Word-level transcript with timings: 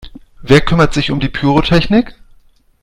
Wer 0.41 0.61
kümmert 0.61 0.95
sich 0.95 1.11
um 1.11 1.19
die 1.19 1.29
Pyrotechnik? 1.29 2.15